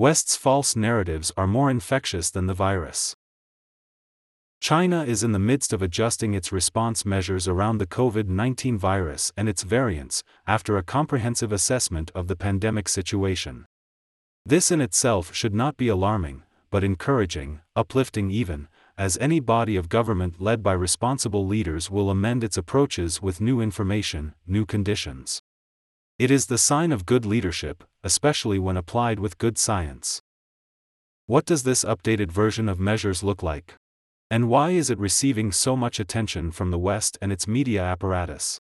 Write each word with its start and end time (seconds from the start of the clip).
West's 0.00 0.34
false 0.34 0.74
narratives 0.74 1.30
are 1.36 1.46
more 1.46 1.70
infectious 1.70 2.30
than 2.30 2.46
the 2.46 2.54
virus. 2.54 3.14
China 4.58 5.04
is 5.04 5.22
in 5.22 5.32
the 5.32 5.38
midst 5.38 5.74
of 5.74 5.82
adjusting 5.82 6.32
its 6.32 6.50
response 6.50 7.04
measures 7.04 7.46
around 7.46 7.76
the 7.76 7.86
COVID 7.86 8.26
19 8.26 8.78
virus 8.78 9.30
and 9.36 9.46
its 9.46 9.62
variants 9.62 10.22
after 10.46 10.78
a 10.78 10.82
comprehensive 10.82 11.52
assessment 11.52 12.10
of 12.14 12.28
the 12.28 12.34
pandemic 12.34 12.88
situation. 12.88 13.66
This 14.46 14.70
in 14.70 14.80
itself 14.80 15.34
should 15.34 15.52
not 15.52 15.76
be 15.76 15.88
alarming, 15.88 16.44
but 16.70 16.82
encouraging, 16.82 17.60
uplifting 17.76 18.30
even, 18.30 18.68
as 18.96 19.18
any 19.18 19.38
body 19.38 19.76
of 19.76 19.90
government 19.90 20.40
led 20.40 20.62
by 20.62 20.72
responsible 20.72 21.46
leaders 21.46 21.90
will 21.90 22.08
amend 22.08 22.42
its 22.42 22.56
approaches 22.56 23.20
with 23.20 23.42
new 23.42 23.60
information, 23.60 24.34
new 24.46 24.64
conditions. 24.64 25.42
It 26.20 26.30
is 26.30 26.48
the 26.48 26.58
sign 26.58 26.92
of 26.92 27.06
good 27.06 27.24
leadership, 27.24 27.82
especially 28.04 28.58
when 28.58 28.76
applied 28.76 29.20
with 29.20 29.38
good 29.38 29.56
science. 29.56 30.20
What 31.24 31.46
does 31.46 31.62
this 31.62 31.82
updated 31.82 32.30
version 32.30 32.68
of 32.68 32.78
measures 32.78 33.22
look 33.22 33.42
like? 33.42 33.76
And 34.30 34.50
why 34.50 34.72
is 34.72 34.90
it 34.90 34.98
receiving 34.98 35.50
so 35.50 35.74
much 35.76 35.98
attention 35.98 36.50
from 36.50 36.70
the 36.70 36.78
West 36.78 37.16
and 37.22 37.32
its 37.32 37.48
media 37.48 37.82
apparatus? 37.82 38.60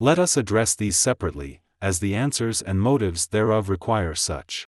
Let 0.00 0.18
us 0.18 0.36
address 0.36 0.74
these 0.74 0.96
separately, 0.96 1.62
as 1.80 2.00
the 2.00 2.16
answers 2.16 2.60
and 2.60 2.80
motives 2.80 3.28
thereof 3.28 3.68
require 3.68 4.16
such. 4.16 4.66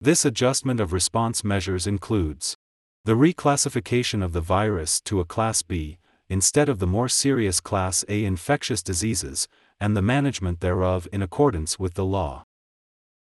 This 0.00 0.24
adjustment 0.24 0.80
of 0.80 0.92
response 0.92 1.44
measures 1.44 1.86
includes 1.86 2.56
the 3.04 3.14
reclassification 3.14 4.24
of 4.24 4.32
the 4.32 4.40
virus 4.40 5.00
to 5.02 5.20
a 5.20 5.24
Class 5.24 5.62
B, 5.62 5.98
instead 6.28 6.68
of 6.68 6.80
the 6.80 6.88
more 6.88 7.08
serious 7.08 7.60
Class 7.60 8.04
A 8.08 8.24
infectious 8.24 8.82
diseases, 8.82 9.46
and 9.80 9.96
the 9.96 10.02
management 10.02 10.60
thereof 10.60 11.08
in 11.12 11.22
accordance 11.22 11.78
with 11.78 11.94
the 11.94 12.04
law. 12.04 12.44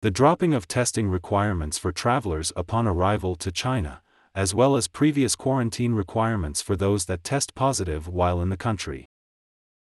The 0.02 0.12
dropping 0.12 0.54
of 0.54 0.68
testing 0.68 1.10
requirements 1.10 1.78
for 1.78 1.92
travelers 1.92 2.54
upon 2.56 2.88
arrival 2.88 3.36
to 3.38 3.52
China, 3.52 4.02
as 4.36 4.54
well 4.54 4.76
as 4.76 4.88
previous 4.88 5.36
quarantine 5.36 5.94
requirements 5.94 6.62
for 6.62 6.76
those 6.76 7.05
that 7.05 7.24
test 7.24 7.55
positive 7.55 8.08
while 8.08 8.41
in 8.41 8.49
the 8.49 8.58
country. 8.58 9.08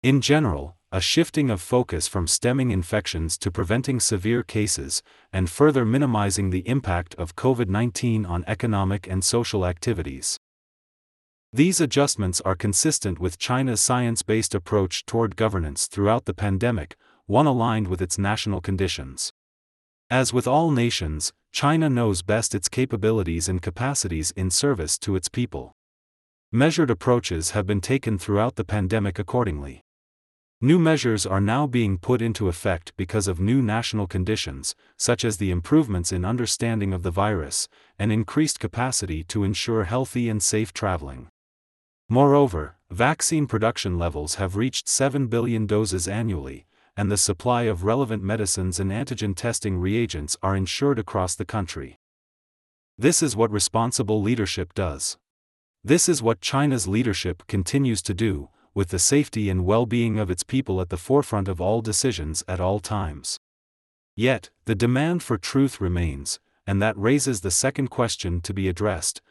In 0.02 0.22
general, 0.22 0.78
a 0.92 1.02
shifting 1.02 1.50
of 1.50 1.62
focus 1.62 2.08
from 2.08 2.28
stemming 2.28 2.72
infections 2.72 3.38
to 3.40 3.52
preventing 3.52 4.00
severe 4.00 4.44
cases, 4.44 5.04
and 5.34 5.50
further 5.50 5.84
minimizing 5.84 6.52
the 6.52 6.66
impact 6.70 7.14
of 7.16 7.36
COVID 7.36 7.68
19 7.68 8.26
on 8.26 8.46
economic 8.48 9.08
and 9.08 9.22
social 9.22 9.66
activities. 9.66 10.40
These 11.56 11.80
adjustments 11.80 12.42
are 12.42 12.54
consistent 12.54 13.18
with 13.18 13.38
China's 13.38 13.80
science 13.80 14.24
based 14.24 14.54
approach 14.54 15.06
toward 15.06 15.38
governance 15.38 15.88
throughout 15.88 16.26
the 16.26 16.34
pandemic, 16.34 16.98
one 17.28 17.46
aligned 17.46 17.88
with 17.88 18.02
its 18.02 18.18
national 18.18 18.60
conditions. 18.60 19.32
As 20.10 20.34
with 20.34 20.48
all 20.48 20.70
nations, 20.70 21.32
China 21.54 21.90
knows 21.90 22.24
best 22.24 22.54
its 22.54 22.68
capabilities 22.68 23.48
and 23.48 23.62
capacities 23.62 24.32
in 24.32 24.50
service 24.50 24.98
to 24.98 25.16
its 25.16 25.30
people. 25.30 25.72
Measured 26.52 26.90
approaches 26.90 27.52
have 27.52 27.66
been 27.66 27.80
taken 27.80 28.18
throughout 28.18 28.58
the 28.58 28.66
pandemic 28.66 29.18
accordingly. 29.18 29.82
New 30.60 30.78
measures 30.78 31.26
are 31.26 31.40
now 31.40 31.66
being 31.66 31.98
put 31.98 32.22
into 32.22 32.50
effect 32.50 32.92
because 32.98 33.30
of 33.30 33.40
new 33.40 33.62
national 33.62 34.08
conditions, 34.08 34.76
such 34.98 35.24
as 35.24 35.38
the 35.38 35.52
improvements 35.52 36.12
in 36.12 36.26
understanding 36.26 36.92
of 36.92 37.04
the 37.04 37.12
virus 37.12 37.70
and 37.98 38.12
increased 38.12 38.60
capacity 38.60 39.24
to 39.24 39.46
ensure 39.46 39.86
healthy 39.86 40.28
and 40.28 40.44
safe 40.44 40.74
traveling. 40.74 41.30
Moreover, 42.08 42.78
vaccine 42.92 43.48
production 43.48 43.98
levels 43.98 44.36
have 44.36 44.56
reached 44.56 44.88
7 44.88 45.26
billion 45.28 45.66
doses 45.66 46.08
annually, 46.08 46.68
and 46.96 47.12
the 47.12 47.18
supply 47.18 47.64
of 47.64 47.84
relevant 47.84 48.22
medicines 48.22 48.80
and 48.80 48.92
antigen 48.92 49.36
testing 49.36 49.80
reagents 49.80 50.38
are 50.44 50.56
ensured 50.56 51.00
across 51.00 51.34
the 51.34 51.46
country. 51.46 51.98
This 52.98 53.24
is 53.24 53.36
what 53.36 53.52
responsible 53.52 54.22
leadership 54.22 54.74
does. 54.76 55.18
This 55.84 56.08
is 56.08 56.22
what 56.22 56.42
China's 56.42 56.88
leadership 56.88 57.44
continues 57.48 58.02
to 58.04 58.14
do, 58.14 58.50
with 58.76 58.90
the 58.90 59.00
safety 59.00 59.50
and 59.50 59.66
well 59.66 59.86
being 59.86 60.20
of 60.20 60.30
its 60.30 60.44
people 60.44 60.80
at 60.82 60.90
the 60.90 60.98
forefront 60.98 61.48
of 61.48 61.60
all 61.60 61.82
decisions 61.82 62.44
at 62.48 62.60
all 62.60 62.80
times. 62.80 63.40
Yet, 64.16 64.52
the 64.66 64.76
demand 64.76 65.24
for 65.24 65.38
truth 65.38 65.82
remains, 65.82 66.40
and 66.68 66.82
that 66.82 66.98
raises 66.98 67.42
the 67.42 67.52
second 67.52 67.88
question 67.88 68.42
to 68.42 68.54
be 68.54 68.68
addressed 68.68 69.22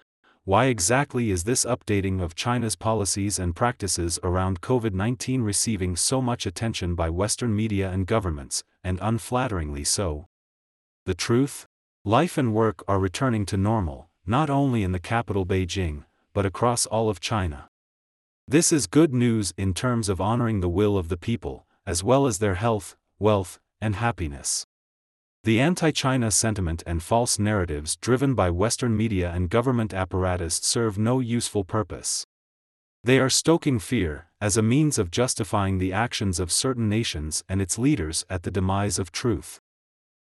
why 0.47 0.66
exactly 0.66 1.31
is 1.31 1.44
this 1.44 1.65
updating 1.65 2.21
of 2.21 2.34
China's 2.34 2.77
policies 2.77 3.38
and 3.38 3.56
practices 3.56 4.19
around 4.22 4.60
COVID 4.60 4.93
19 4.93 5.41
receiving 5.41 5.97
so 5.97 6.21
much 6.21 6.44
attention 6.44 6.94
by 6.94 7.09
Western 7.09 7.56
media 7.56 7.91
and 7.91 8.06
governments, 8.06 8.62
and 8.82 9.00
unflatteringly 9.00 9.87
so? 9.87 10.28
The 11.06 11.15
truth? 11.15 11.66
Life 12.05 12.37
and 12.37 12.53
work 12.53 12.84
are 12.87 12.99
returning 12.99 13.47
to 13.47 13.56
normal, 13.56 14.10
not 14.27 14.50
only 14.50 14.82
in 14.82 14.93
the 14.93 14.99
capital 14.99 15.47
Beijing, 15.47 16.05
but 16.34 16.44
across 16.44 16.84
all 16.84 17.09
of 17.09 17.21
China. 17.21 17.71
This 18.47 18.71
is 18.71 18.87
good 18.87 19.15
news 19.15 19.55
in 19.56 19.72
terms 19.72 20.11
of 20.11 20.21
honoring 20.21 20.61
the 20.61 20.69
will 20.69 20.99
of 20.99 21.09
the 21.09 21.16
people, 21.16 21.65
as 21.87 22.05
well 22.05 22.26
as 22.26 22.37
their 22.37 22.56
health, 22.56 22.97
wealth, 23.19 23.59
and 23.81 23.97
happiness. 23.97 24.66
The 25.44 25.60
anti 25.60 25.91
China 25.91 26.31
sentiment 26.31 26.82
and 26.87 27.03
false 27.03 27.38
narratives 27.38 27.97
driven 27.97 28.34
by 28.34 28.49
Western 28.49 28.97
media 28.97 29.31
and 29.31 29.50
government 29.50 29.93
apparatus 29.93 30.56
serve 30.56 30.97
no 30.97 31.21
useful 31.21 31.65
purpose. 31.65 32.27
They 33.03 33.19
are 33.19 33.28
stoking 33.28 33.78
fear, 33.78 34.28
as 34.41 34.56
a 34.56 34.62
means 34.62 34.99
of 34.99 35.10
justifying 35.10 35.77
the 35.77 35.93
actions 35.93 36.41
of 36.41 36.50
certain 36.50 36.88
nations 36.88 37.44
and 37.47 37.60
its 37.60 37.78
leaders 37.78 38.25
at 38.31 38.44
the 38.44 38.50
demise 38.50 38.99
of 38.99 39.12
truth. 39.12 39.60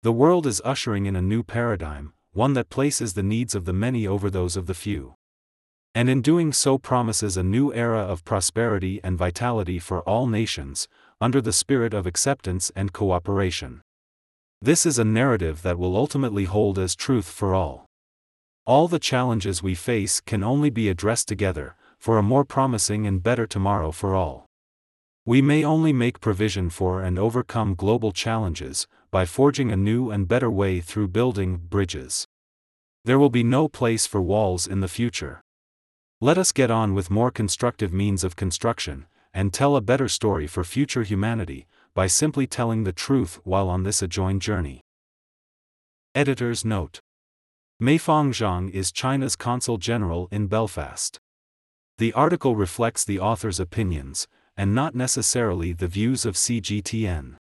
The 0.02 0.12
world 0.12 0.46
is 0.46 0.60
ushering 0.62 1.06
in 1.06 1.16
a 1.16 1.22
new 1.22 1.42
paradigm, 1.42 2.12
one 2.32 2.52
that 2.52 2.68
places 2.68 3.14
the 3.14 3.22
needs 3.22 3.54
of 3.54 3.64
the 3.64 3.72
many 3.72 4.06
over 4.06 4.28
those 4.28 4.58
of 4.58 4.66
the 4.66 4.74
few 4.74 5.14
and 5.94 6.08
in 6.08 6.22
doing 6.22 6.52
so 6.52 6.78
promises 6.78 7.36
a 7.36 7.42
new 7.42 7.74
era 7.74 7.98
of 7.98 8.24
prosperity 8.24 9.00
and 9.02 9.18
vitality 9.18 9.80
for 9.80 10.00
all 10.02 10.28
nations, 10.28 10.86
under 11.20 11.40
the 11.40 11.52
spirit 11.52 11.92
of 11.92 12.06
acceptance 12.06 12.70
and 12.76 12.92
cooperation. 12.92 13.80
This 14.60 14.84
is 14.84 14.98
a 14.98 15.04
narrative 15.04 15.62
that 15.62 15.78
will 15.78 15.96
ultimately 15.96 16.44
hold 16.44 16.80
as 16.80 16.96
truth 16.96 17.30
for 17.30 17.54
all. 17.54 17.86
All 18.66 18.88
the 18.88 18.98
challenges 18.98 19.62
we 19.62 19.76
face 19.76 20.20
can 20.20 20.42
only 20.42 20.68
be 20.68 20.88
addressed 20.88 21.28
together, 21.28 21.76
for 21.96 22.18
a 22.18 22.24
more 22.24 22.44
promising 22.44 23.06
and 23.06 23.22
better 23.22 23.46
tomorrow 23.46 23.92
for 23.92 24.16
all. 24.16 24.46
We 25.24 25.40
may 25.40 25.62
only 25.62 25.92
make 25.92 26.20
provision 26.20 26.70
for 26.70 27.02
and 27.02 27.20
overcome 27.20 27.76
global 27.76 28.10
challenges 28.10 28.88
by 29.12 29.26
forging 29.26 29.70
a 29.70 29.76
new 29.76 30.10
and 30.10 30.26
better 30.26 30.50
way 30.50 30.80
through 30.80 31.08
building 31.08 31.58
bridges. 31.58 32.26
There 33.04 33.18
will 33.18 33.30
be 33.30 33.44
no 33.44 33.68
place 33.68 34.06
for 34.06 34.20
walls 34.20 34.66
in 34.66 34.80
the 34.80 34.88
future. 34.88 35.40
Let 36.20 36.36
us 36.36 36.50
get 36.50 36.70
on 36.70 36.94
with 36.94 37.12
more 37.12 37.30
constructive 37.30 37.92
means 37.92 38.24
of 38.24 38.34
construction, 38.34 39.06
and 39.32 39.52
tell 39.52 39.76
a 39.76 39.80
better 39.80 40.08
story 40.08 40.48
for 40.48 40.64
future 40.64 41.04
humanity, 41.04 41.68
by 41.94 42.06
simply 42.06 42.46
telling 42.46 42.84
the 42.84 42.92
truth 42.92 43.40
while 43.44 43.68
on 43.68 43.82
this 43.82 44.02
adjoined 44.02 44.42
journey. 44.42 44.80
Editor's 46.14 46.64
Note 46.64 47.00
Meifang 47.80 48.30
Zhang 48.30 48.70
is 48.70 48.90
China's 48.90 49.36
Consul 49.36 49.78
General 49.78 50.28
in 50.30 50.46
Belfast. 50.46 51.18
The 51.98 52.12
article 52.12 52.56
reflects 52.56 53.04
the 53.04 53.20
author's 53.20 53.60
opinions, 53.60 54.26
and 54.56 54.74
not 54.74 54.94
necessarily 54.94 55.72
the 55.72 55.86
views 55.86 56.24
of 56.24 56.34
CGTN. 56.34 57.36